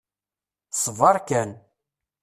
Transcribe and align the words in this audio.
Sber 0.81 1.17
kan. 1.29 1.49